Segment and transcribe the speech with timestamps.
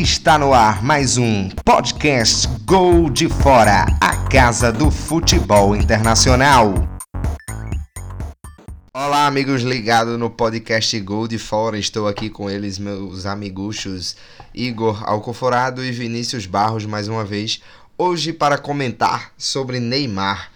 [0.00, 6.72] Está no ar mais um podcast Gol de Fora, a casa do futebol internacional.
[8.94, 11.76] Olá, amigos ligados no podcast Gol de Fora.
[11.76, 14.14] Estou aqui com eles, meus amiguchos
[14.54, 17.60] Igor Alcoforado e Vinícius Barros, mais uma vez,
[17.98, 20.52] hoje para comentar sobre Neymar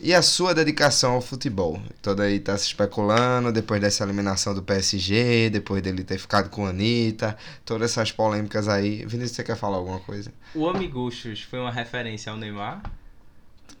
[0.00, 1.80] e a sua dedicação ao futebol?
[2.00, 6.66] Toda aí tá se especulando, depois dessa eliminação do PSG, depois dele ter ficado com
[6.66, 9.04] a Anitta, todas essas polêmicas aí.
[9.04, 10.32] Vinícius, você quer falar alguma coisa?
[10.54, 12.82] O Amiguchos foi uma referência ao Neymar?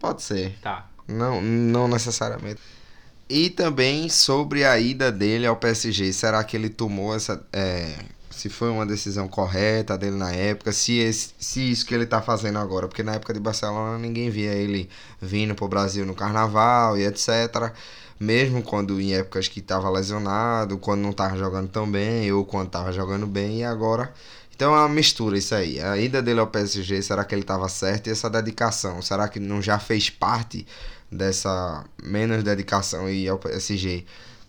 [0.00, 0.56] Pode ser.
[0.60, 0.88] Tá.
[1.06, 2.60] Não, não necessariamente.
[3.28, 6.12] E também sobre a ida dele ao PSG.
[6.12, 7.46] Será que ele tomou essa.
[7.52, 7.96] É,
[8.38, 12.22] se foi uma decisão correta dele na época, se, esse, se isso que ele tá
[12.22, 14.88] fazendo agora, porque na época de Barcelona ninguém via ele
[15.20, 17.72] vindo pro Brasil no carnaval e etc.
[18.20, 22.70] Mesmo quando em épocas que estava lesionado, quando não tava jogando tão bem, ou quando
[22.70, 24.12] tava jogando bem, e agora.
[24.54, 25.80] Então é uma mistura isso aí.
[25.80, 28.06] A ida dele ao PSG, será que ele estava certo?
[28.06, 30.64] E essa dedicação, será que não já fez parte
[31.10, 34.04] dessa menos dedicação e ao PSG?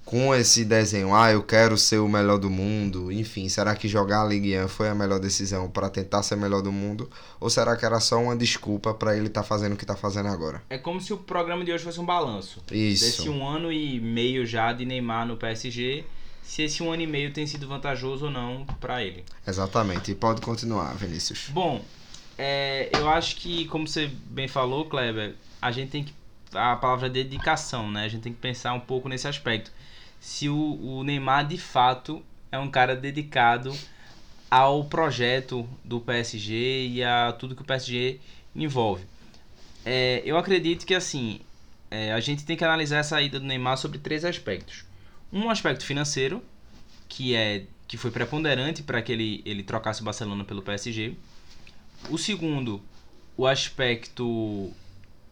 [0.10, 4.24] Com esse desenho, ah, eu quero ser o melhor do mundo, enfim, será que jogar
[4.24, 7.08] a Ligue 1 foi a melhor decisão para tentar ser melhor do mundo?
[7.40, 9.96] Ou será que era só uma desculpa para ele estar tá fazendo o que está
[9.96, 10.64] fazendo agora?
[10.68, 12.60] É como se o programa de hoje fosse um balanço.
[12.72, 13.06] Isso.
[13.06, 16.04] Desse um ano e meio já de Neymar no PSG,
[16.42, 19.24] se esse um ano e meio tem sido vantajoso ou não para ele.
[19.46, 21.50] Exatamente, e pode continuar, Vinícius.
[21.50, 21.86] Bom,
[22.36, 26.18] é, eu acho que, como você bem falou, Kleber, a gente tem que.
[26.52, 28.06] A palavra dedicação, né?
[28.06, 29.72] A gente tem que pensar um pouco nesse aspecto
[30.20, 33.76] se o, o Neymar de fato é um cara dedicado
[34.50, 38.20] ao projeto do PSG e a tudo que o PSG
[38.56, 39.06] envolve.
[39.86, 41.40] É, eu acredito que assim
[41.92, 44.86] é, a gente tem que analisar essa ida do Neymar sobre três aspectos.
[45.32, 46.44] Um aspecto financeiro,
[47.08, 51.16] que é que foi preponderante para que ele, ele trocasse o Barcelona pelo PSG.
[52.08, 52.80] O segundo,
[53.36, 54.72] o aspecto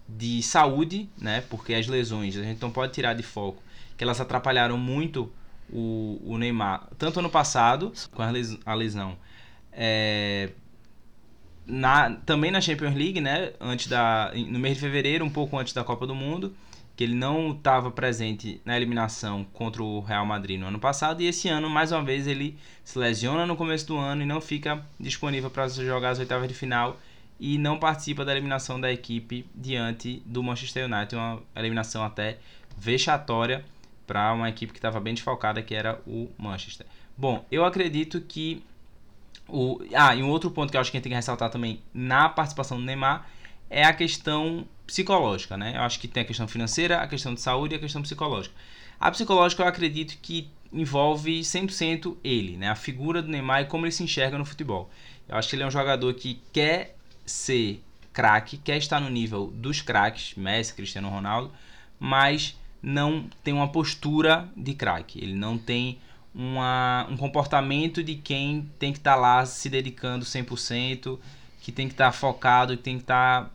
[0.09, 1.41] de saúde, né?
[1.49, 3.61] Porque as lesões a gente não pode tirar de foco
[3.97, 5.31] que elas atrapalharam muito
[5.69, 9.17] o, o Neymar, tanto ano passado, com a, les, a lesão,
[9.73, 10.51] é,
[11.65, 15.73] na, também na Champions League, né, antes da, no mês de fevereiro, um pouco antes
[15.73, 16.55] da Copa do Mundo,
[16.95, 21.27] que ele não estava presente na eliminação contra o Real Madrid no ano passado, e
[21.27, 24.83] esse ano, mais uma vez, ele se lesiona no começo do ano e não fica
[24.99, 26.97] disponível para jogar as oitavas de final
[27.39, 32.39] e não participa da eliminação da equipe diante do Manchester United, uma eliminação até
[32.75, 33.63] vexatória
[34.07, 36.87] para uma equipe que estava bem desfalcada, que era o Manchester.
[37.15, 38.63] Bom, eu acredito que
[39.47, 41.49] o ah, e um outro ponto que eu acho que a gente tem que ressaltar
[41.49, 43.27] também na participação do Neymar
[43.69, 45.73] é a questão psicológica, né?
[45.75, 48.55] Eu acho que tem a questão financeira, a questão de saúde e a questão psicológica.
[48.99, 52.69] A psicológica eu acredito que envolve 100% ele, né?
[52.69, 54.89] A figura do Neymar e como ele se enxerga no futebol.
[55.27, 56.95] Eu acho que ele é um jogador que quer
[57.25, 61.51] ser craque, quer estar no nível dos craques, Messi, Cristiano Ronaldo,
[61.99, 65.19] mas não tem uma postura de craque.
[65.21, 65.97] Ele não tem
[66.33, 71.17] uma, um comportamento de quem tem que estar tá lá se dedicando 100%,
[71.61, 73.51] que tem que estar tá focado, que tem que estar tá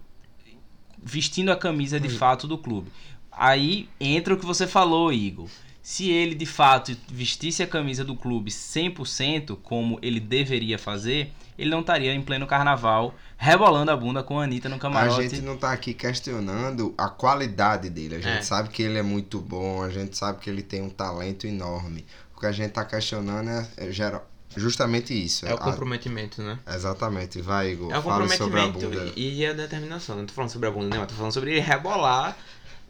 [1.03, 2.91] vestindo a camisa de fato do clube.
[3.31, 5.49] Aí entra o que você falou, Igor.
[5.82, 11.70] Se ele de fato vestisse a camisa do clube 100%, como ele deveria fazer, ele
[11.70, 15.19] não estaria em pleno carnaval rebolando a bunda com a Anitta no camarote.
[15.19, 18.15] A gente não tá aqui questionando a qualidade dele.
[18.15, 18.43] A gente é.
[18.43, 22.06] sabe que ele é muito bom, a gente sabe que ele tem um talento enorme.
[22.37, 24.20] O que a gente tá questionando é, é
[24.56, 25.47] justamente isso.
[25.47, 26.44] É o comprometimento, a...
[26.44, 26.59] né?
[26.72, 27.43] Exatamente.
[27.43, 27.93] Vai, Igor.
[27.93, 28.78] É o comprometimento
[29.16, 30.16] e a determinação.
[30.16, 31.06] Não tô falando sobre a bunda, não.
[31.06, 32.37] Tô falando sobre ele rebolar.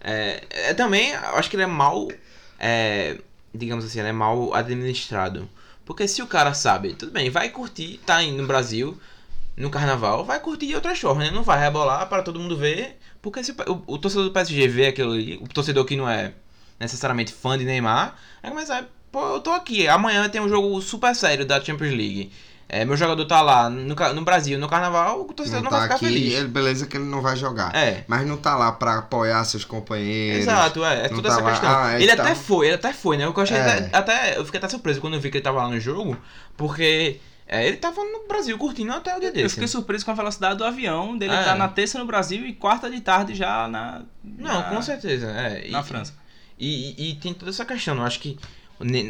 [0.01, 2.09] É, é também, acho que ele é mal,
[2.63, 3.19] é,
[3.53, 5.51] digamos assim, ele é mal administrado.
[5.85, 8.97] Porque se o cara sabe, tudo bem, vai curtir, tá indo no Brasil,
[9.57, 11.35] no carnaval, vai curtir outras formas, né?
[11.35, 12.99] Não vai rebolar para todo mundo ver.
[13.21, 16.33] Porque se o, o, torcedor do PSG vê aquilo ali, o torcedor que não é
[16.79, 21.15] necessariamente fã de Neymar, aí começa, pô, eu tô aqui, amanhã tem um jogo super
[21.15, 22.33] sério da Champions League.
[22.75, 25.77] É, meu jogador tá lá no, no Brasil, no carnaval, o torcedor não, não tá
[25.77, 26.33] vai ficar aqui, feliz.
[26.33, 27.77] Ele, beleza que ele não vai jogar.
[27.77, 28.03] É.
[28.09, 30.45] Mas não tá lá pra apoiar seus companheiros.
[30.45, 31.05] Exato, é.
[31.05, 31.69] É toda tá essa lá, questão.
[31.71, 32.23] Ah, ele, ele tá...
[32.23, 33.27] até foi, ele até foi, né?
[33.27, 33.61] Eu, achei é.
[33.61, 36.17] até, até, eu fiquei até surpreso quando eu vi que ele tava lá no jogo,
[36.57, 39.45] porque é, ele tava no Brasil curtindo até o dia desse.
[39.45, 41.45] Eu fiquei surpreso com a velocidade do avião, dele é.
[41.45, 44.01] tá na terça no Brasil e quarta de tarde já na.
[44.25, 45.27] Não, na, com certeza.
[45.27, 45.69] É.
[45.69, 46.15] Na e, França.
[46.59, 47.97] E, e, e, tem toda essa questão.
[47.97, 48.39] Eu acho que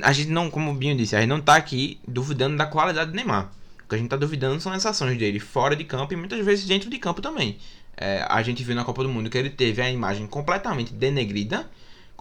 [0.02, 3.10] a gente não, como o Binho disse, a gente não tá aqui duvidando da qualidade
[3.10, 3.50] do Neymar.
[3.84, 6.44] O que a gente tá duvidando são as ações dele fora de campo e muitas
[6.44, 7.58] vezes dentro de campo também.
[7.96, 11.68] É, a gente viu na Copa do Mundo que ele teve a imagem completamente denegrida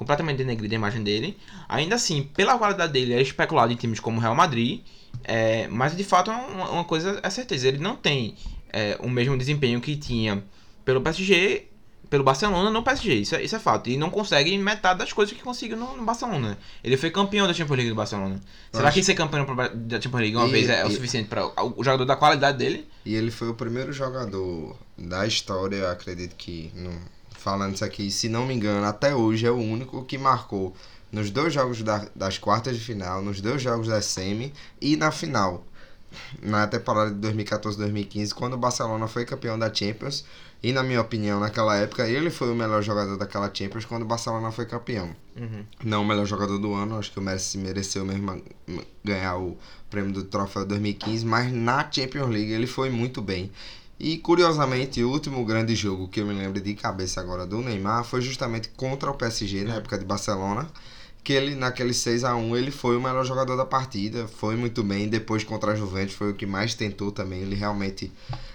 [0.01, 1.37] completamente denegrida a imagem dele.
[1.69, 4.81] Ainda assim, pela qualidade dele, é especulado em times como Real Madrid.
[5.23, 8.35] É, mas de fato, uma, uma coisa é certeza: ele não tem
[8.73, 10.43] é, o mesmo desempenho que tinha
[10.83, 11.67] pelo PSG
[12.11, 13.89] pelo Barcelona no PSG, isso é, isso é fato.
[13.89, 16.57] E não consegue metade das coisas que conseguiu no, no Barcelona.
[16.83, 18.37] Ele foi campeão da Champions League do Barcelona.
[18.69, 18.95] Será acho...
[18.95, 21.81] que ser campeão da Champions League uma e, vez é, e, o suficiente para o
[21.81, 22.85] jogador da qualidade dele?
[23.05, 26.69] E ele foi o primeiro jogador da história, acredito que,
[27.31, 30.75] falando isso aqui, se não me engano, até hoje é o único que marcou
[31.13, 35.11] nos dois jogos da, das quartas de final, nos dois jogos da semi e na
[35.11, 35.65] final.
[36.41, 40.25] Na temporada de 2014-2015, quando o Barcelona foi campeão da Champions,
[40.63, 44.05] e na minha opinião, naquela época, ele foi o melhor jogador daquela Champions quando o
[44.05, 45.09] Barcelona foi campeão.
[45.35, 45.65] Uhum.
[45.83, 48.41] Não o melhor jogador do ano, acho que o Messi mereceu mesmo
[49.03, 49.57] ganhar o
[49.89, 53.51] prêmio do troféu 2015, mas na Champions League ele foi muito bem.
[53.99, 58.03] E curiosamente, o último grande jogo que eu me lembro de cabeça agora do Neymar
[58.03, 60.67] foi justamente contra o PSG na época de Barcelona
[61.23, 64.83] que ele naquele 6 a 1 ele foi o melhor jogador da partida, foi muito
[64.83, 68.11] bem, depois contra a Juventus foi o que mais tentou também, ele realmente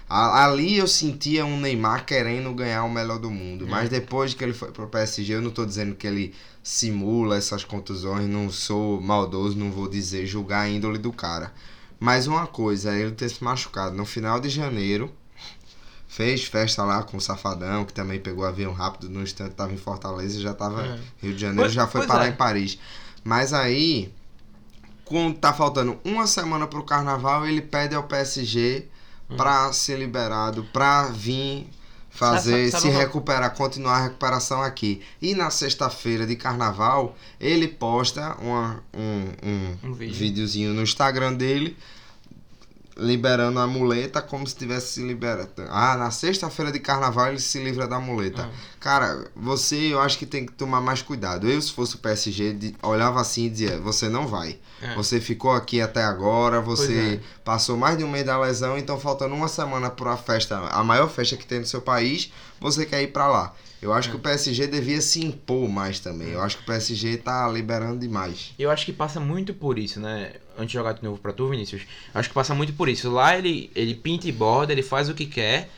[0.09, 3.69] ali eu sentia um Neymar querendo ganhar o melhor do mundo, é.
[3.69, 7.63] mas depois que ele foi pro PSG, eu não tô dizendo que ele simula essas
[7.63, 11.53] contusões, não sou maldoso, não vou dizer julgar a índole do cara.
[11.99, 15.11] Mas uma coisa ele ter se machucado no final de janeiro,
[16.07, 19.77] fez festa lá com o Safadão, que também pegou avião rápido, no instante estava em
[19.77, 20.99] Fortaleza e já estava é.
[21.21, 22.29] Rio de Janeiro, pois, já foi parar é.
[22.29, 22.79] em Paris.
[23.23, 24.13] Mas aí,
[25.03, 28.87] quando tá faltando uma semana pro carnaval, ele pede ao PSG
[29.29, 29.35] hum.
[29.35, 31.69] para ser liberado, para vir
[32.09, 32.99] fazer, sabe, sabe, se uma...
[32.99, 35.01] recuperar, continuar a recuperação aqui.
[35.21, 40.15] E na sexta-feira de carnaval, ele posta uma, um, um, um vídeo.
[40.15, 41.77] videozinho no Instagram dele
[42.97, 45.49] liberando a muleta como se tivesse se liberando.
[45.69, 48.43] Ah, na sexta-feira de carnaval ele se livra da muleta.
[48.43, 48.77] Ah.
[48.79, 51.47] Cara, você eu acho que tem que tomar mais cuidado.
[51.47, 54.57] Eu, se fosse o PSG, de, olhava assim e dizia: você não vai.
[54.81, 54.95] É.
[54.95, 57.43] Você ficou aqui até agora, você é.
[57.43, 60.83] passou mais de um mês da lesão, então faltando uma semana para a festa, a
[60.83, 63.53] maior festa que tem no seu país, você quer ir para lá.
[63.81, 64.11] Eu acho é.
[64.11, 66.29] que o PSG devia se impor mais também.
[66.29, 68.53] Eu acho que o PSG tá liberando demais.
[68.57, 70.33] Eu acho que passa muito por isso, né?
[70.57, 71.83] Antes de jogar de novo pra tu, Vinícius.
[72.13, 73.09] Acho que passa muito por isso.
[73.09, 75.69] Lá ele, ele pinta e borda, ele faz o que quer.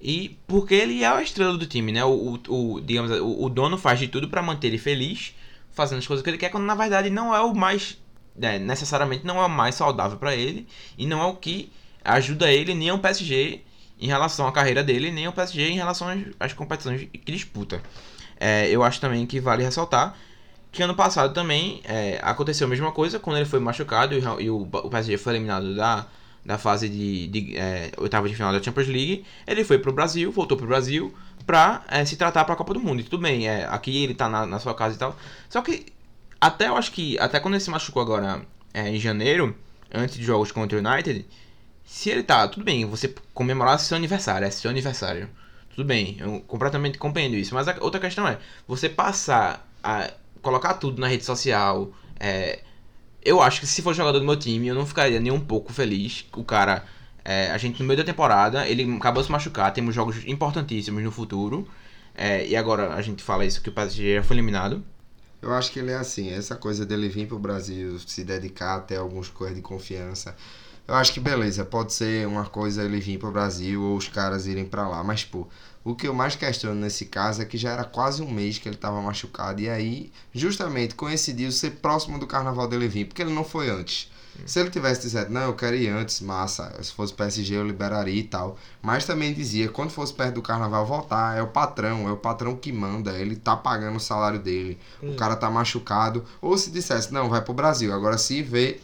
[0.00, 2.04] E porque ele é a estrela do time, né?
[2.04, 5.34] O, o, o digamos, o, o, dono faz de tudo para manter ele feliz,
[5.72, 7.96] fazendo as coisas que ele quer, quando na verdade não é o mais.
[8.38, 10.66] É, necessariamente não é o mais saudável para ele.
[10.98, 11.72] E não é o que
[12.04, 13.62] ajuda ele nem o PSG
[14.00, 17.82] em relação à carreira dele, nem o PSG em relação às, às competições que disputa.
[18.38, 20.16] É, eu acho também que vale ressaltar
[20.76, 24.50] que ano passado também é, aconteceu a mesma coisa, quando ele foi machucado e, e
[24.50, 26.06] o, o, PSG foi eliminado da,
[26.44, 30.30] da fase de, de é, oitava de final da Champions League, ele foi pro Brasil,
[30.30, 31.14] voltou pro Brasil
[31.46, 33.00] pra é, se tratar pra Copa do Mundo.
[33.00, 35.16] E tudo bem, é, aqui ele tá na, na sua casa e tal.
[35.48, 35.86] Só que
[36.38, 38.42] até eu acho que, até quando ele se machucou agora
[38.74, 39.56] é, em janeiro,
[39.90, 41.24] antes de jogos contra o United,
[41.86, 45.30] se ele tá, tudo bem, você comemorar seu aniversário, é seu aniversário.
[45.74, 47.54] Tudo bem, eu completamente compreendo isso.
[47.54, 50.10] Mas a outra questão é, você passar a
[50.42, 51.92] colocar tudo na rede social.
[52.18, 52.60] É,
[53.24, 55.72] eu acho que se for jogador do meu time, eu não ficaria nem um pouco
[55.72, 56.24] feliz.
[56.34, 56.84] O cara,
[57.24, 61.02] é, a gente no meio da temporada, ele acabou de se machucar, temos jogos importantíssimos
[61.02, 61.68] no futuro.
[62.14, 64.84] É, e agora a gente fala isso que o PSG foi eliminado.
[65.42, 68.96] Eu acho que ele é assim, essa coisa dele vir pro Brasil, se dedicar até
[68.96, 70.34] alguns coisas de confiança
[70.86, 74.46] eu acho que beleza, pode ser uma coisa ele vir pro Brasil ou os caras
[74.46, 75.46] irem para lá, mas pô,
[75.84, 78.68] o que eu mais questiono nesse caso é que já era quase um mês que
[78.68, 83.32] ele tava machucado e aí, justamente coincidiu ser próximo do carnaval dele vir, porque ele
[83.32, 84.10] não foi antes.
[84.44, 88.20] Se ele tivesse dizendo, não, eu quero ir antes, massa, se fosse PSG eu liberaria
[88.20, 88.58] e tal.
[88.82, 91.36] Mas também dizia, quando fosse perto do carnaval, voltar.
[91.38, 94.78] É o patrão, é o patrão que manda, ele tá pagando o salário dele.
[95.02, 95.12] Hum.
[95.12, 96.24] O cara tá machucado.
[96.40, 97.94] Ou se dissesse, não, vai pro Brasil.
[97.94, 98.80] Agora se vê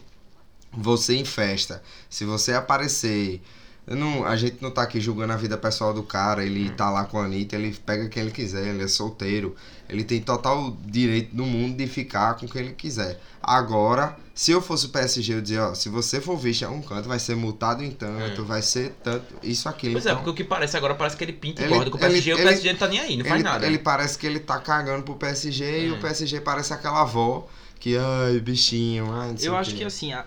[0.75, 3.41] você em festa, se você aparecer.
[3.85, 6.75] Não, a gente não tá aqui julgando a vida pessoal do cara, ele hum.
[6.75, 9.57] tá lá com a Anitta, ele pega quem ele quiser, ele é solteiro,
[9.89, 13.19] ele tem total direito do mundo de ficar com quem ele quiser.
[13.41, 16.81] Agora, se eu fosse o PSG, eu dizia, ó, se você for visto em algum
[16.81, 18.45] canto, vai ser multado em tanto, é.
[18.45, 19.93] vai ser tanto, isso, aquilo.
[19.93, 21.91] Pois é, então, é, porque o que parece agora parece que ele pinta e borda
[21.91, 23.65] com o PSG ele, o PSG ele, não tá nem aí, não faz nada.
[23.65, 27.49] Ele parece que ele tá cagando pro PSG e o PSG parece aquela avó
[27.81, 30.25] que, ai, bichinho, ai, Eu acho que, que assim, a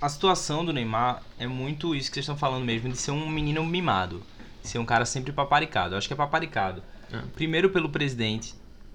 [0.00, 3.28] a situação do Neymar é muito isso que vocês estão falando mesmo, de ser um
[3.28, 4.22] menino mimado.
[4.62, 5.94] Ser um cara sempre paparicado.
[5.94, 6.82] Eu acho que é paparicado.
[7.12, 7.18] É.
[7.34, 8.54] Primeiro pelo presidente,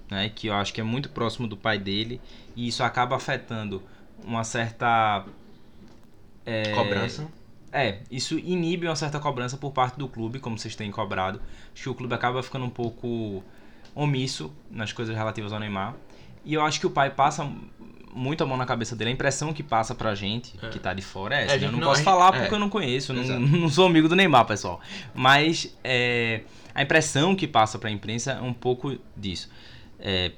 [0.10, 2.22] né, que eu acho que é muito próximo do pai dele,
[2.56, 3.82] e isso acaba afetando
[4.24, 5.26] uma certa.
[6.46, 7.28] É, cobrança.
[7.72, 11.42] É, isso inibe uma certa cobrança por parte do clube, como vocês têm cobrado.
[11.74, 13.44] Acho que o clube acaba ficando um pouco
[13.96, 15.96] omisso nas coisas relativas ao Neymar.
[16.46, 17.50] E eu acho que o pai passa
[18.16, 19.12] muito a mão na cabeça dele.
[19.12, 20.70] A impressão que passa pra gente, é.
[20.70, 21.56] que tá de fora, é essa.
[21.56, 21.68] É, né?
[21.68, 22.54] Eu não, não posso gente, falar porque é.
[22.54, 24.80] eu não conheço, não, não, sou amigo do Neymar, pessoal.
[25.14, 26.42] Mas é,
[26.74, 29.50] a impressão que passa pra imprensa é um pouco disso.
[30.00, 30.32] É,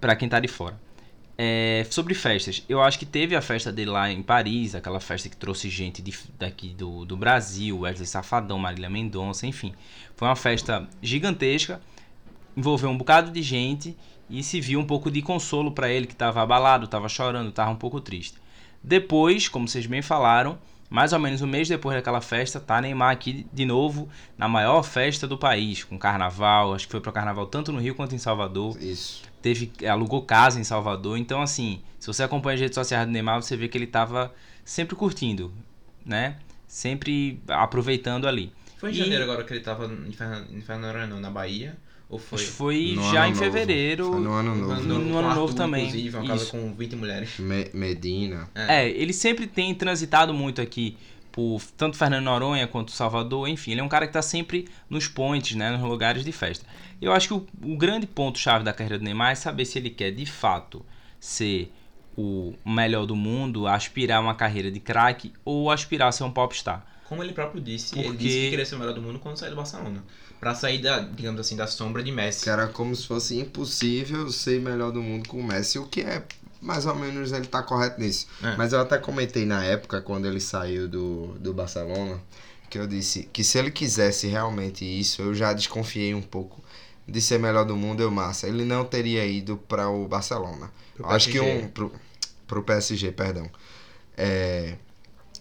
[0.00, 0.78] para quem tá de fora.
[1.40, 5.28] É, sobre festas, eu acho que teve a festa dele lá em Paris, aquela festa
[5.28, 9.72] que trouxe gente de, daqui do, do Brasil, Wesley Safadão, Marília Mendonça, enfim.
[10.16, 11.80] Foi uma festa gigantesca,
[12.56, 13.96] envolveu um bocado de gente
[14.28, 17.70] e se viu um pouco de consolo para ele que estava abalado, estava chorando, estava
[17.70, 18.38] um pouco triste.
[18.82, 20.58] Depois, como vocês bem falaram,
[20.90, 24.82] mais ou menos um mês depois daquela festa, tá Neymar aqui de novo na maior
[24.82, 28.14] festa do país, com carnaval, acho que foi para o carnaval tanto no Rio quanto
[28.14, 28.80] em Salvador.
[28.82, 29.22] Isso.
[29.42, 33.42] Teve alugou casa em Salvador, então assim, se você acompanha as redes sociais do Neymar,
[33.42, 35.52] você vê que ele estava sempre curtindo,
[36.04, 36.38] né?
[36.66, 38.52] Sempre aproveitando ali.
[38.78, 38.96] Foi em e...
[38.96, 41.76] janeiro agora que ele estava em Fernando, na Bahia.
[42.10, 42.38] Ou foi?
[42.38, 43.42] foi já em novo.
[43.42, 44.12] fevereiro.
[44.12, 44.82] Foi no ano novo.
[44.82, 45.86] No, no, ano novo também.
[45.86, 47.38] Inclusive, uma casa com 20 mulheres.
[47.38, 48.48] Me Medina.
[48.54, 48.84] É.
[48.84, 50.96] é, ele sempre tem transitado muito aqui
[51.30, 55.06] por tanto Fernando Noronha quanto Salvador, enfim, ele é um cara que está sempre nos
[55.06, 56.66] pontes, né, nos lugares de festa.
[57.00, 59.88] Eu acho que o, o grande ponto-chave da carreira do Neymar é saber se ele
[59.88, 60.84] quer de fato
[61.20, 61.72] ser
[62.16, 66.30] o melhor do mundo, aspirar a uma carreira de craque ou aspirar a ser um
[66.32, 66.84] popstar.
[67.08, 68.08] Como ele próprio disse, Porque...
[68.08, 70.04] ele disse que queria ser o melhor do mundo quando saiu do Barcelona
[70.38, 72.44] para sair da, digamos assim, da sombra de Messi.
[72.44, 76.02] Que era como se fosse impossível ser melhor do mundo com o Messi, o que
[76.02, 76.22] é
[76.60, 78.26] mais ou menos ele tá correto nisso.
[78.42, 78.56] É.
[78.56, 82.20] Mas eu até comentei na época quando ele saiu do, do Barcelona,
[82.68, 86.62] que eu disse que se ele quisesse realmente isso, eu já desconfiei um pouco
[87.06, 88.46] de ser melhor do mundo, eu massa.
[88.46, 90.70] Ele não teria ido para o Barcelona.
[91.04, 91.92] Acho que um pro,
[92.46, 93.48] pro PSG, perdão.
[94.16, 94.76] É,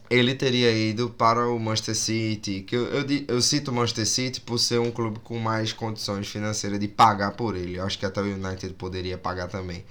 [0.09, 4.41] ele teria ido para o Manchester City, que eu, eu, eu, cito o Manchester City
[4.41, 7.77] por ser um clube com mais condições financeiras de pagar por ele.
[7.77, 9.83] Eu acho que até o United poderia pagar também.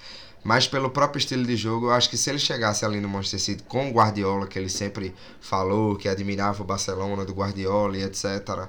[0.43, 3.39] Mas pelo próprio estilo de jogo, eu acho que se ele chegasse ali no Manchester
[3.39, 8.03] City com o Guardiola, que ele sempre falou que admirava o Barcelona do Guardiola e
[8.03, 8.67] etc.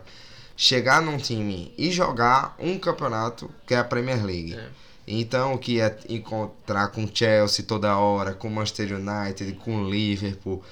[0.57, 4.55] Chegar num time e jogar um campeonato que é a Premier League.
[4.55, 4.69] É.
[5.11, 10.63] Então, o que é encontrar com Chelsea toda hora, com Manchester United, com Liverpool,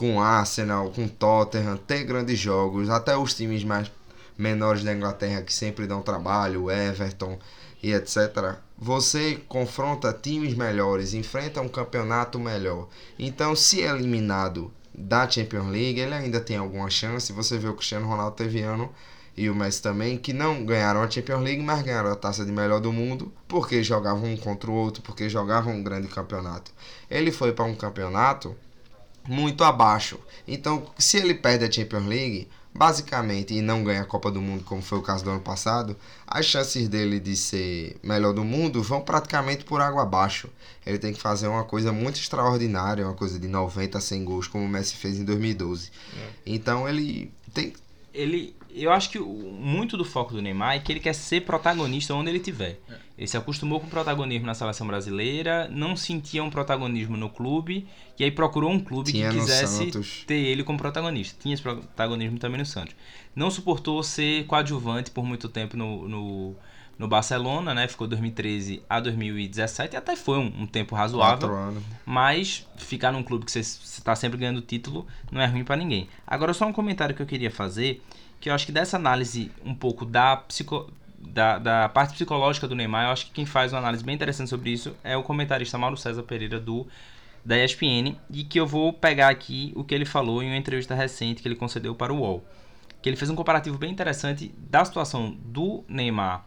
[0.00, 3.92] com Arsenal, com Tottenham, ter grandes jogos, até os times mais
[4.38, 7.38] menores da Inglaterra que sempre dão trabalho, Everton
[7.82, 8.56] e etc.
[8.78, 12.88] Você confronta times melhores, enfrenta um campeonato melhor.
[13.18, 17.30] Então, se é eliminado da Champions League, ele ainda tem alguma chance.
[17.34, 18.90] Você vê o Cristiano Ronaldo teve ano
[19.36, 22.50] e o Messi também, que não ganharam a Champions League, mas ganharam a taça de
[22.50, 26.72] melhor do mundo, porque jogavam um contra o outro, porque jogavam um grande campeonato.
[27.10, 28.56] Ele foi para um campeonato
[29.26, 30.18] muito abaixo.
[30.46, 34.64] Então, se ele perde a Champions League, basicamente, e não ganha a Copa do Mundo,
[34.64, 35.96] como foi o caso do ano passado,
[36.26, 40.48] as chances dele de ser melhor do mundo vão praticamente por água abaixo.
[40.86, 44.48] Ele tem que fazer uma coisa muito extraordinária, uma coisa de 90 a 100 gols,
[44.48, 45.90] como o Messi fez em 2012.
[46.16, 46.28] É.
[46.46, 47.72] Então, ele tem.
[48.12, 52.14] Ele, eu acho que muito do foco do Neymar é que ele quer ser protagonista
[52.14, 52.78] onde ele estiver.
[52.88, 52.94] É.
[53.18, 57.86] Ele se acostumou com o protagonismo na seleção brasileira, não sentia um protagonismo no clube,
[58.18, 61.36] e aí procurou um clube Tinha que quisesse ter ele como protagonista.
[61.40, 62.94] Tinha esse protagonismo também no Santos.
[63.34, 66.56] Não suportou ser coadjuvante por muito tempo no, no,
[66.98, 67.88] no Barcelona, né?
[67.88, 71.74] Ficou 2013 a 2017, e até foi um, um tempo razoável.
[72.06, 76.08] Mas ficar num clube que você está sempre ganhando título não é ruim para ninguém.
[76.26, 78.02] Agora, só um comentário que eu queria fazer
[78.40, 82.74] que eu acho que dessa análise um pouco da, psico, da, da parte psicológica do
[82.74, 85.76] Neymar, eu acho que quem faz uma análise bem interessante sobre isso é o comentarista
[85.76, 86.86] Mauro César Pereira do
[87.44, 90.94] da ESPN e que eu vou pegar aqui o que ele falou em uma entrevista
[90.94, 92.44] recente que ele concedeu para o UOL.
[93.00, 96.44] Que ele fez um comparativo bem interessante da situação do Neymar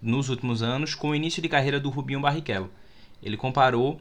[0.00, 2.70] nos últimos anos com o início de carreira do Rubinho Barrichello.
[3.20, 4.00] Ele comparou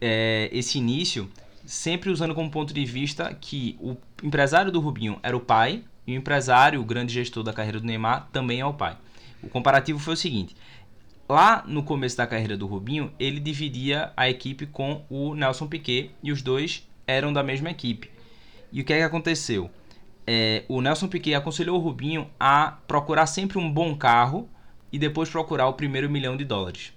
[0.00, 1.30] é, esse início
[1.64, 6.16] sempre usando como ponto de vista que o empresário do Rubinho era o pai e
[6.16, 8.96] o empresário, o grande gestor da carreira do Neymar, também é o pai.
[9.42, 10.56] O comparativo foi o seguinte:
[11.28, 16.10] lá no começo da carreira do Rubinho, ele dividia a equipe com o Nelson Piquet
[16.22, 18.10] e os dois eram da mesma equipe.
[18.72, 19.70] E o que é que aconteceu?
[20.26, 24.48] É, o Nelson Piquet aconselhou o Rubinho a procurar sempre um bom carro
[24.92, 26.92] e depois procurar o primeiro milhão de dólares.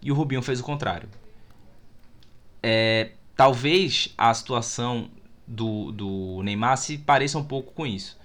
[0.00, 1.08] E o Rubinho fez o contrário.
[2.62, 5.10] É, talvez a situação
[5.46, 8.17] do, do Neymar se pareça um pouco com isso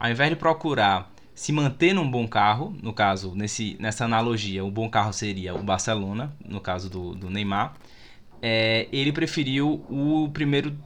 [0.00, 4.70] ao invés de procurar se manter num bom carro, no caso, nesse, nessa analogia, o
[4.70, 7.74] bom carro seria o Barcelona, no caso do, do Neymar,
[8.42, 10.76] é, ele preferiu o primeiro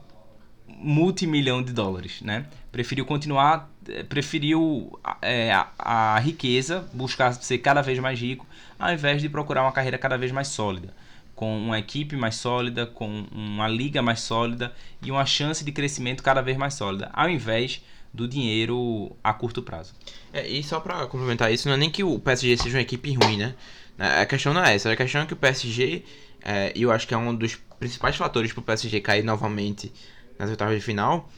[0.67, 2.47] multimilhão de dólares, né?
[2.73, 8.47] Preferiu continuar, é, preferiu é, a, a, riqueza, buscar ser cada vez mais rico,
[8.79, 10.93] ao invés de procurar uma carreira cada vez mais sólida.
[11.35, 16.23] com uma equipe mais sólida, com uma liga mais sólida e uma chance de crescimento
[16.23, 17.83] cada vez mais sólida, ao invés
[18.15, 19.93] do dinheiro a curto prazo.
[20.33, 23.13] É, e só para complementar isso, não é nem que o PSG seja uma equipe
[23.13, 23.55] ruim, né?
[23.99, 26.05] A questão não é essa, a questão é que o PSG,
[26.43, 29.93] é, eu acho que é um dos principais fatores para o PSG cair novamente
[30.39, 31.29] nas oitavas de final,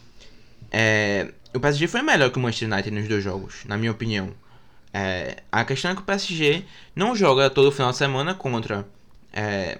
[0.70, 4.32] é, o PSG foi melhor que o Manchester United nos dois jogos, na minha opinião.
[4.92, 6.64] É, a questão é que o PSG
[6.94, 8.86] não joga todo final de semana contra
[9.32, 9.78] é,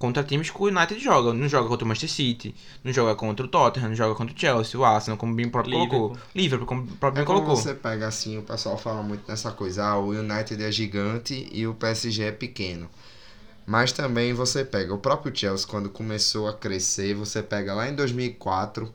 [0.00, 1.34] contra times que o United joga.
[1.34, 4.38] Não joga contra o Manchester City, não joga contra o Tottenham, não joga contra o
[4.38, 6.08] Chelsea, o Arsenal, como bem próprio Liverpool.
[6.08, 6.22] colocou.
[6.34, 7.54] Liverpool, como o próprio é bem colocou.
[7.54, 11.66] você pega assim, o pessoal fala muito nessa coisa, ah, o United é gigante e
[11.66, 12.88] o PSG é pequeno.
[13.66, 17.94] Mas também você pega o próprio Chelsea, quando começou a crescer, você pega lá em
[17.94, 18.92] 2004,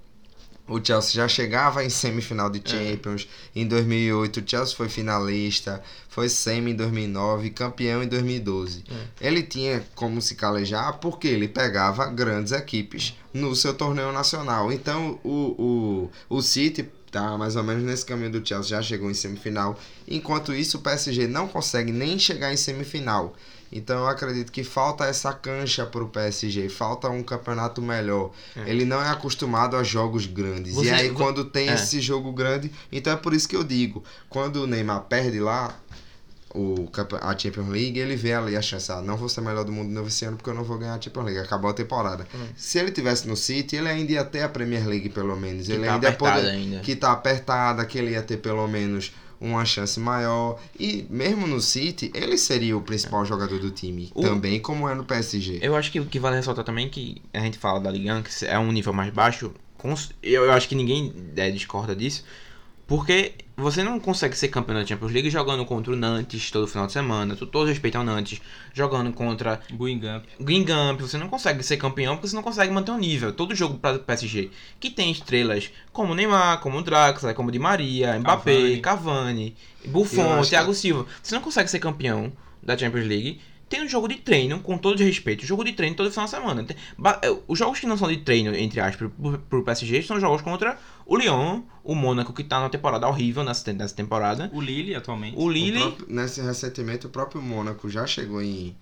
[0.67, 2.69] o Chelsea já chegava em semifinal de é.
[2.69, 3.27] Champions.
[3.55, 3.60] É.
[3.60, 5.81] Em 2008, o Chelsea foi finalista.
[6.10, 8.84] Foi semi em 2009, campeão em 2012.
[8.89, 9.27] É.
[9.27, 14.72] Ele tinha como se calejar porque ele pegava grandes equipes no seu torneio nacional.
[14.72, 19.10] Então, o, o, o City tá mais ou menos nesse caminho do Chelsea, já chegou
[19.10, 19.79] em semifinal.
[20.07, 23.34] Enquanto isso, o PSG não consegue nem chegar em semifinal.
[23.75, 28.32] Então eu acredito que falta essa cancha para o PSG, falta um campeonato melhor.
[28.55, 28.70] É.
[28.70, 30.74] Ele não é acostumado a jogos grandes.
[30.74, 31.74] Você, e aí quando tem é.
[31.74, 35.77] esse jogo grande, então é por isso que eu digo, quando o Neymar perde lá
[36.53, 36.89] o
[37.20, 39.91] a Champions League, ele vê ali a chance, ah, não vou ser melhor do mundo
[39.91, 42.25] novo esse ano porque eu não vou ganhar a Champions League, acabou a temporada.
[42.34, 42.48] Hum.
[42.55, 45.67] Se ele tivesse no City, ele ainda ia ter a Premier League pelo menos.
[45.67, 46.79] Que ele tá ainda poder, ainda.
[46.79, 50.60] que tá apertada, que ele ia ter pelo menos uma chance maior.
[50.80, 53.25] E mesmo no City, ele seria o principal é.
[53.25, 54.22] jogador do time, o...
[54.22, 55.60] também como é no PSG.
[55.62, 58.22] Eu acho que o que vale ressaltar também é que a gente fala da Liga
[58.22, 59.51] que é um nível mais baixo.
[60.24, 62.24] Eu acho que ninguém é, discorda disso.
[62.88, 66.86] Porque você não consegue ser campeão da Champions League jogando contra o Nantes todo final
[66.86, 67.36] de semana.
[67.36, 68.42] Todos respeitam o Nantes.
[68.74, 70.25] Jogando contra Guingamp.
[70.39, 71.00] Guingamp.
[71.00, 73.32] Você não consegue ser campeão porque você não consegue manter o um nível.
[73.34, 78.20] Todo jogo para o PSG que tem estrelas como Neymar, como Draxler, como Di Maria,
[78.20, 79.55] Mbappé, Cavani, Cavani
[79.86, 80.77] Buffon, Thiago que...
[80.77, 81.05] Silva.
[81.24, 82.31] Você não consegue ser campeão
[82.62, 86.12] da Champions League tem um jogo de treino, com todo respeito, jogo de treino todo
[86.12, 86.66] final de semana.
[87.22, 89.09] É, os jogos que não são de treino, entre aspas,
[89.50, 93.72] pro PSG, são jogos contra o Lyon, o Mônaco, que tá numa temporada horrível nessa,
[93.74, 94.50] nessa temporada.
[94.53, 95.37] O Lille, atualmente.
[95.37, 95.77] O Lille.
[95.77, 98.75] O próprio, nesse recentemente, o próprio Mônaco já chegou em,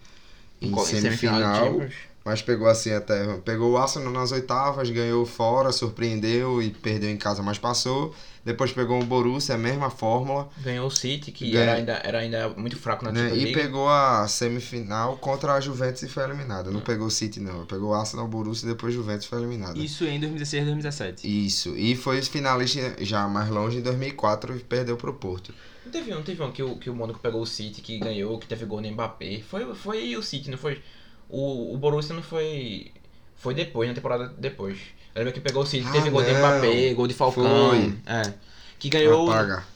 [0.61, 1.65] em, em semifinal.
[1.65, 1.89] semifinal
[2.23, 3.37] mas pegou assim até.
[3.39, 8.13] Pegou o Arsenal nas oitavas, ganhou fora, surpreendeu e perdeu em casa, mas passou.
[8.45, 10.49] Depois pegou o Borussia, a mesma fórmula.
[10.57, 11.63] Ganhou o City, que Ganha...
[11.63, 13.29] era, ainda, era ainda muito fraco na né?
[13.29, 16.65] Champions E pegou a semifinal contra a Juventus e foi eliminada.
[16.65, 17.65] Não, não pegou o City, não.
[17.65, 19.79] Pegou o Arsenal, o Borussia e depois a Juventus foi eliminada.
[19.79, 21.45] Isso em 2016 2017.
[21.45, 21.75] Isso.
[21.77, 25.53] E foi finalista já mais longe em 2004 e perdeu pro Porto.
[25.85, 28.37] Não teve um, teve um que o, que o Mônaco pegou o City, que ganhou,
[28.39, 29.41] que teve gol no Mbappé.
[29.47, 30.81] Foi, foi o City, não foi...
[31.29, 32.91] O, o Borussia não foi.
[33.35, 34.77] Foi depois, na temporada depois.
[35.15, 37.69] Lembra que pegou o City, ah, teve gol de Mbappé, gol de Falcão.
[37.69, 37.93] Foi.
[38.05, 38.33] É.
[38.79, 39.29] Que ganhou,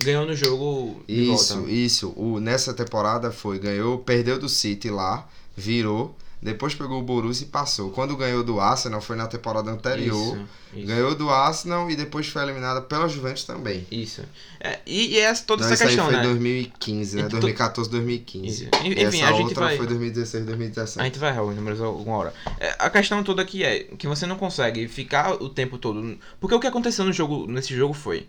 [0.04, 1.02] ganhou no jogo.
[1.08, 2.14] Isso, isso.
[2.18, 7.50] O, nessa temporada foi, ganhou, perdeu do City lá, virou depois pegou o Borussia e
[7.50, 7.90] passou.
[7.90, 10.36] Quando ganhou do Arsenal foi na temporada anterior.
[10.36, 10.88] Isso, isso.
[10.88, 13.88] Ganhou do Arsenal e depois foi eliminada pela Juventus também.
[13.90, 14.22] Isso.
[14.60, 16.28] É, e, e essa, toda Não, essa questão, aí foi né?
[16.28, 17.28] 2015, né?
[17.28, 18.48] 2014, 2015.
[18.48, 18.70] Isso.
[18.84, 19.78] Enfim, essa a gente outra vai...
[19.78, 21.02] foi 2016, 2017.
[21.02, 22.34] A gente vai errar os números alguma hora.
[22.60, 26.18] É, a questão toda aqui é que você não consegue ficar o tempo todo...
[26.40, 28.28] Porque o que aconteceu no jogo, nesse jogo foi...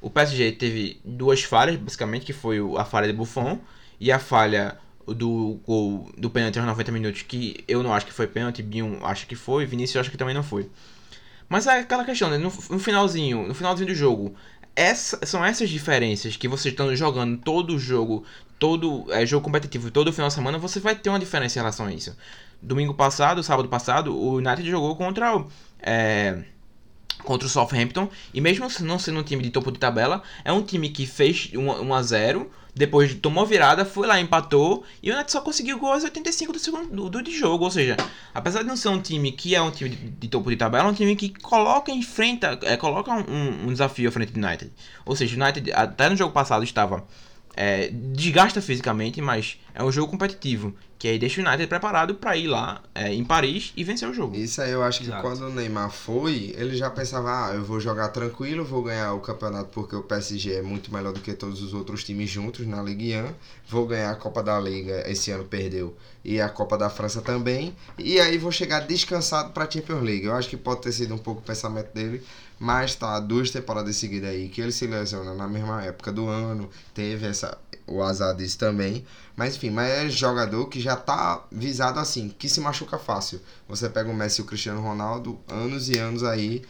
[0.00, 3.58] O PSG teve duas falhas, basicamente, que foi a falha de Buffon
[3.98, 4.78] e a falha
[5.14, 8.98] do gol do pênalti aos 90 minutos, que eu não acho que foi pênalti, Binho
[9.04, 10.70] acha que foi, Vinícius acha que também não foi.
[11.48, 12.36] Mas é aquela questão, né?
[12.36, 14.34] no, no finalzinho, no finalzinho do jogo,
[14.76, 18.24] essa, são essas diferenças que você estando jogando todo jogo,
[18.58, 21.86] todo é, jogo competitivo, todo final de semana, você vai ter uma diferença em relação
[21.86, 22.16] a isso.
[22.62, 25.48] Domingo passado, sábado passado, o United jogou contra o.
[25.80, 26.44] É,
[27.24, 28.08] contra o Southampton.
[28.32, 31.50] E mesmo não sendo um time de topo de tabela, é um time que fez
[31.54, 35.92] 1 a 0 depois tomou virada, foi lá, empatou e o United só conseguiu gol
[35.92, 37.64] aos 85 do segundo do, do, jogo.
[37.64, 37.96] Ou seja,
[38.32, 40.88] apesar de não ser um time que é um time de, de topo de tabela,
[40.88, 44.44] é um time que coloca em frente, é, coloca um, um desafio à frente do
[44.44, 44.72] United.
[45.04, 47.04] Ou seja, o United até no jogo passado estava
[47.56, 50.74] é, desgasta fisicamente, mas é um jogo competitivo.
[50.98, 54.12] Que aí deixa o United preparado para ir lá é, em Paris e vencer o
[54.12, 54.34] jogo.
[54.34, 55.22] Isso aí eu acho que Exato.
[55.22, 59.20] quando o Neymar foi, ele já pensava, ah, eu vou jogar tranquilo, vou ganhar o
[59.20, 62.82] campeonato porque o PSG é muito melhor do que todos os outros times juntos na
[62.82, 63.32] Ligue 1.
[63.68, 67.76] Vou ganhar a Copa da Liga, esse ano perdeu, e a Copa da França também.
[67.96, 70.24] E aí vou chegar descansado para a Champions League.
[70.24, 72.24] Eu acho que pode ter sido um pouco o pensamento dele,
[72.58, 76.68] mas tá duas temporadas seguidas aí que ele se lesiona na mesma época do ano,
[76.94, 79.04] teve essa o azar disso também.
[79.36, 83.40] Mas enfim, mas é jogador que já tá visado assim, que se machuca fácil.
[83.68, 86.62] Você pega o Messi e o Cristiano Ronaldo, anos e anos aí,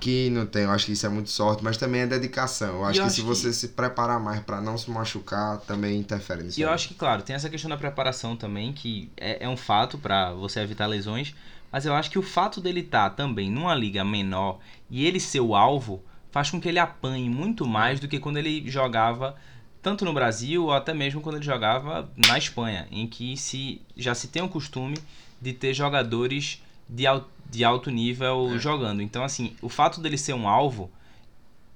[0.00, 0.62] que não tem.
[0.62, 2.76] Eu acho que isso é muito sorte, mas também é dedicação.
[2.76, 5.58] Eu acho eu que acho se que- você se preparar mais para não se machucar,
[5.58, 6.58] também interfere nisso.
[6.58, 9.56] E eu acho que, claro, tem essa questão da preparação também, que é, é um
[9.56, 11.34] fato pra você evitar lesões,
[11.70, 14.58] mas eu acho que o fato dele estar também numa liga menor
[14.90, 18.36] e ele ser o alvo faz com que ele apanhe muito mais do que quando
[18.36, 19.36] ele jogava
[19.82, 24.14] tanto no Brasil ou até mesmo quando ele jogava na Espanha, em que se já
[24.14, 24.96] se tem o costume
[25.40, 29.00] de ter jogadores de, al, de alto nível jogando.
[29.00, 30.90] Então, assim, o fato dele ser um alvo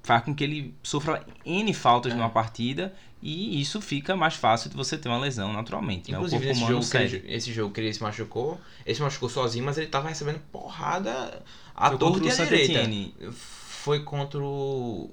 [0.05, 2.15] faz com que ele sofra N faltas É.
[2.15, 6.11] numa partida e isso fica mais fácil de você ter uma lesão naturalmente.
[6.11, 6.17] né?
[6.17, 9.65] Inclusive, nesse humano jogo, ele, esse jogo que ele se machucou, ele se machucou sozinho,
[9.65, 11.41] mas ele tava recebendo porrada
[11.75, 13.31] à torta e à direita.
[13.31, 15.09] Foi contra o,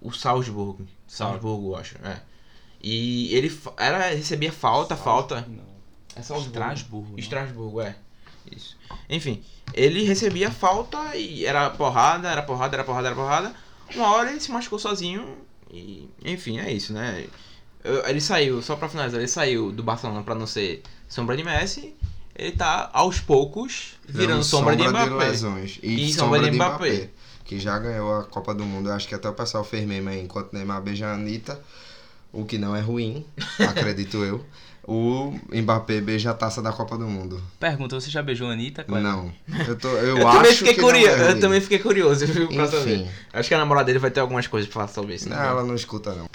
[0.00, 0.86] o Salzburgo.
[1.06, 1.96] Salzburgo, eu acho.
[2.04, 2.20] É.
[2.82, 5.46] E ele era, recebia falta, falta.
[5.48, 5.72] Não.
[6.14, 6.50] É Salzburgo.
[6.58, 7.18] Estrasburgo.
[7.18, 7.96] Estrasburgo, é.
[8.54, 8.76] Isso.
[9.08, 13.54] Enfim, ele recebia falta e era porrada, era porrada, era porrada, era porrada.
[13.94, 15.36] Uma hora ele se machucou sozinho
[15.70, 17.26] e, enfim, é isso, né?
[18.06, 21.94] Ele saiu, só pra finalizar, ele saiu do Barcelona pra não ser sombra de Messi.
[22.34, 25.28] Ele tá aos poucos virando Dando sombra, de Mbappé.
[25.28, 25.78] lesões.
[25.82, 26.88] E, E sombra, sombra de de Mbappé.
[26.92, 27.10] Mbappé.
[27.44, 28.88] Que já ganhou a Copa do Mundo.
[28.88, 31.60] Eu acho que até o pessoal fez meme aí enquanto Neymar beija a Anitta.
[32.32, 33.26] O que não é ruim,
[33.58, 34.44] acredito eu.
[34.84, 37.40] O Mbappé beija a taça da Copa do Mundo.
[37.60, 38.82] Pergunta, você já beijou a Anitta?
[38.82, 39.02] Cleber?
[39.04, 39.32] Não.
[39.68, 42.26] Eu, tô, eu, Eu, acho também fiquei que curioso, não é eu também fiquei curioso,
[42.26, 42.96] viu, pra saber.
[42.96, 43.10] Enfim.
[43.32, 45.28] Acho que a namorada dele vai ter algumas coisas pra falar sobre isso.
[45.28, 45.46] Não, né?
[45.46, 46.26] ela não escuta não.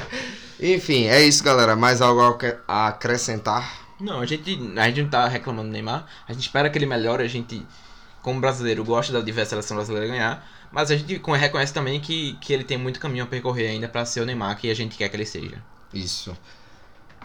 [0.61, 1.75] Enfim, é isso, galera.
[1.75, 3.87] Mais algo a acre- a acrescentar?
[3.99, 6.05] Não, a gente, a gente não tá reclamando do Neymar.
[6.27, 7.23] A gente espera que ele melhore.
[7.23, 7.65] A gente,
[8.21, 10.47] como brasileiro, gosta da diversa seleção brasileira ganhar.
[10.71, 13.87] Mas a gente con- reconhece também que, que ele tem muito caminho a percorrer ainda
[13.89, 15.61] pra ser o Neymar que a gente quer que ele seja.
[15.93, 16.35] Isso.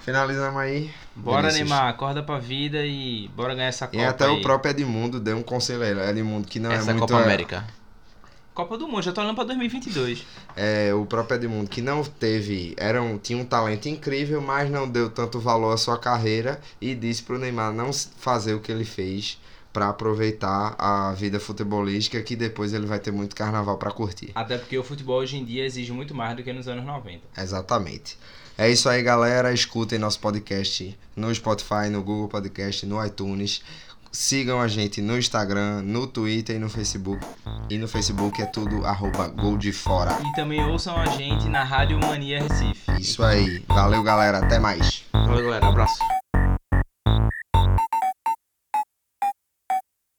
[0.01, 0.91] Finalizamos aí.
[1.15, 1.71] Bora, Vinícius.
[1.71, 4.31] Neymar, acorda pra vida e bora ganhar essa Copa E até aí.
[4.33, 6.11] o próprio Edmundo deu um conselho aí.
[6.11, 7.09] Edmundo que não Essa é muito...
[7.09, 7.65] Copa América.
[8.55, 10.27] Copa do Mundo, já tô olhando pra 2022.
[10.55, 14.87] É, o próprio Edmundo que não teve, era um, tinha um talento incrível, mas não
[14.87, 18.85] deu tanto valor à sua carreira e disse pro Neymar não fazer o que ele
[18.85, 19.41] fez
[19.73, 24.33] pra aproveitar a vida futebolística que depois ele vai ter muito carnaval pra curtir.
[24.35, 27.23] Até porque o futebol hoje em dia exige muito mais do que nos anos 90.
[27.39, 28.19] Exatamente.
[28.63, 29.53] É isso aí, galera.
[29.53, 33.61] Escutem nosso podcast no Spotify, no Google Podcast, no iTunes.
[34.13, 37.27] Sigam a gente no Instagram, no Twitter e no Facebook.
[37.69, 40.17] E no Facebook é tudo arroba Gol de Fora.
[40.25, 42.93] E também ouçam a gente na Rádio Mania Recife.
[43.01, 43.65] Isso aí.
[43.67, 44.39] Valeu, galera.
[44.39, 45.03] Até mais.
[45.13, 45.67] Valeu, galera.
[45.67, 45.99] Abraço.